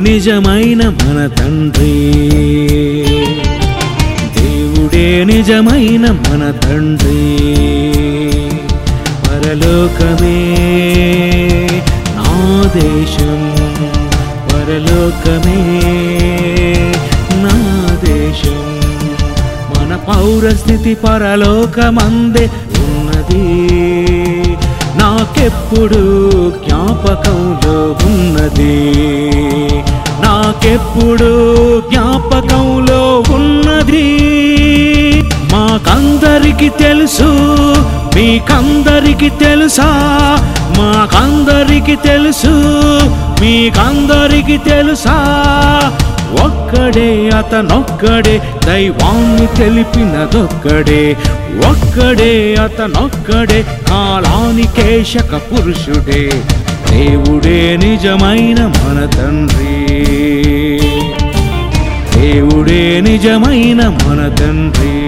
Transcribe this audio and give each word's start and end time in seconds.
నిజమైన 0.00 0.88
మన 0.88 1.26
తండ్రి. 1.26 2.12
దేవుడే 4.36 5.24
నిజమైన 5.24 6.10
మన 6.10 6.50
తండ్రి. 6.50 7.38
పరలోకమే 9.28 10.56
నా 12.16 12.70
దేశం. 12.76 13.54
పరలోకమే 14.52 15.80
నా 17.34 17.88
దేశం. 18.04 18.78
మన 19.76 19.96
పౌరస్థితి 19.96 20.94
పరలోకమందే 20.94 22.50
ఉన్నది. 22.76 23.68
నాకెప్పుడు 25.18 26.02
జ్ఞాపకంలో 26.50 27.96
ఉన్నది? 28.06 28.92
నాకెప్పుడు 30.22 31.30
జ్ఞాపకంలో 31.90 33.24
ఉన్నది? 33.34 34.30
మాకందరికి 35.52 36.68
తెలుసు 36.68 37.28
మీకందరికి 38.16 39.30
తెలుసా? 39.30 39.90
మాకందరికి 40.78 41.96
తెలుసు 41.96 42.54
మీకందరికి 43.40 44.58
తెలుసా? 44.58 45.16
ఒక్కడే 46.68 47.30
అతనొక్కడే 47.30 48.42
దైవాన్ని 48.66 49.46
తెలిపినదొక్కడే. 49.56 51.16
ఒక్కడే 51.70 52.54
అతనొక్కడే 52.54 53.62
కాలానికేశక 53.62 55.36
పురుషుడే. 55.36 56.30
దేవుడే 56.90 57.76
నిజమైన 57.76 58.66
మన 58.66 59.10
తండ్రి. 59.14 59.86
దేవుడే 62.20 63.00
నిజమైన 63.00 63.88
మన 63.88 64.34
తండ్రి. 64.38 64.98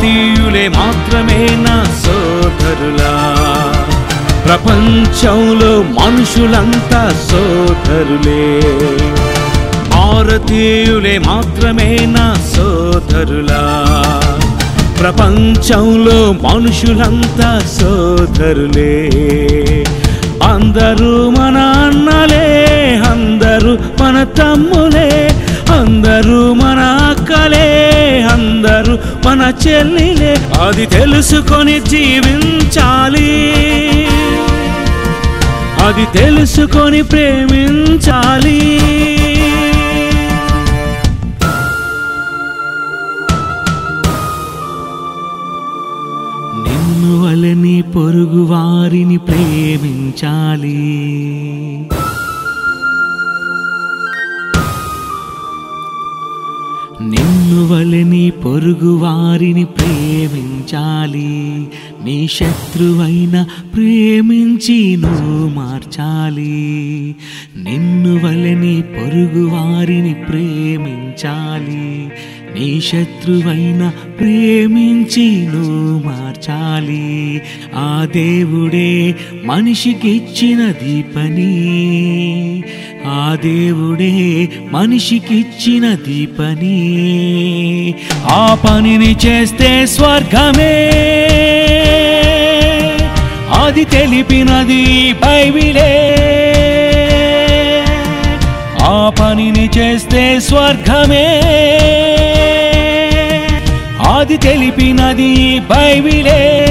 భారతీయులే 0.00 0.68
మాత్రమే 0.68 1.48
నా 1.50 1.84
సోదరులా. 1.84 3.12
ప్రపంచంలో 4.44 5.82
మనుషులంతా 5.82 7.14
సోదరులే. 7.30 8.62
భారతీయులే 9.90 11.18
మాత్రమే 11.18 11.98
నా 12.02 12.34
సోదరులా. 12.56 13.62
ప్రపంచంలో 15.00 16.32
మనుషులంతా 16.32 17.62
సోదరులే. 17.80 19.10
అందరూ 20.42 21.30
మన 21.30 21.58
అన్నలే 21.58 22.48
అందరూ 23.10 23.78
మన 24.02 24.24
తమ్ములే. 24.24 24.99
చెల్లిలే 29.50 30.36
అది 30.60 30.86
తెలుసుకొని 30.86 31.80
జీవించాలి. 31.80 33.52
అది 35.84 36.18
తెలుసుకొని 36.18 37.02
ప్రేమించాలి. 37.02 38.80
నిన్ను 46.62 47.24
వలని 47.24 47.82
పొరుగు 47.82 48.44
వారిని 48.44 49.18
ప్రేమించాలి. 49.18 50.80
నిన్ను 57.02 57.66
వలని 57.66 58.30
పొరుగు 58.30 58.96
వారిని 58.96 59.64
ప్రేమించాలి. 59.64 61.68
నీ 62.04 62.28
శత్రువైన 62.28 63.46
ప్రేమించి 63.74 64.96
నువ్వు 64.96 65.48
మార్చాలి. 65.48 67.14
నిన్ను 67.56 68.26
వలని 68.26 68.82
పొరుగు 68.82 69.48
వారిని 69.48 70.14
ప్రేమించాలి. 70.14 72.08
నీ 72.58 72.80
శత్రువైన 72.80 73.92
ప్రేమించి 74.18 75.46
నువ్వు 75.46 76.06
మార్చాలి. 76.06 77.42
ఆ 77.74 78.08
దేవుడే 78.14 79.14
మనిషికిచ్చిన 79.44 80.70
దీపని. 80.70 82.62
ఆ 83.06 83.36
దేవుడే 83.42 84.48
మనిషికిచ్చిన 84.70 85.94
దీపని. 85.94 87.94
ఆ 88.24 88.58
పనిని 88.64 89.16
చేస్తే 89.26 89.86
స్వర్గమే. 89.86 90.90
అది 93.64 93.84
తెలిపినది 93.84 95.12
బైబిలే. 95.12 96.16
ఆ 98.82 99.12
పనిని 99.20 99.70
చేస్తే 99.78 100.40
స్వర్గమే. 100.40 101.40
అది 104.16 104.36
తెలిపినది 104.36 105.58
బైబిలే. 105.58 106.66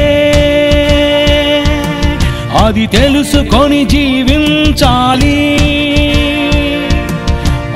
అది 2.66 2.88
తెలుసుకొని 2.88 3.86
జీవించాలి. 3.86 5.60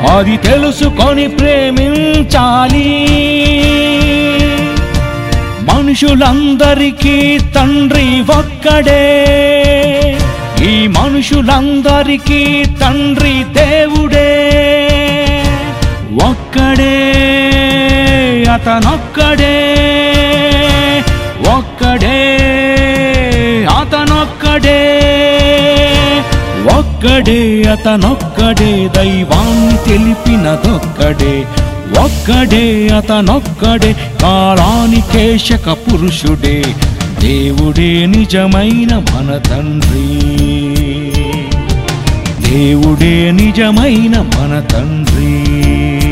అది 0.10 0.38
తెలుసుకొని 0.38 1.28
ప్రేమించాలి. 1.28 3.08
మనుషులందరికీ 5.74 7.40
తండ్రి 7.56 8.22
ఒక్కడే. 8.22 9.53
మనుషులందరికీ 11.24 12.66
తండ్రి 12.82 13.44
దేవుడే. 13.44 14.52
ఒక్కడే 16.24 16.96
అతనొక్కడే. 18.54 19.76
ఒక్కడే 21.56 22.38
అతనొక్కడే. 23.70 25.02
ఒక్కడే 26.78 27.64
అతనొక్కడే 27.64 28.90
దైవాన్ని 28.98 29.78
తెలిపినదొక్కడే. 29.78 31.46
ఒక్కడే 32.00 32.88
అతనొక్కడే 32.88 33.96
కాలానికేశక 34.22 35.72
పురుషుడే. 35.72 36.66
దేవుడే 37.20 38.06
నిజమైన 38.06 38.98
మన 38.98 39.38
తండ్రి. 39.38 40.43
దేవుడే 42.54 43.32
నిజమైన 43.32 44.16
మన 44.18 44.60
తండ్రి. 44.60 46.03